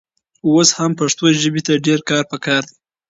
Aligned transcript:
اوس 0.47 0.69
هم 0.77 0.91
پښتو 0.99 1.25
ژبې 1.43 1.61
ته 1.67 1.73
ډېر 1.85 1.99
کار 2.09 2.23
پکار 2.31 2.61
دی. 2.69 2.75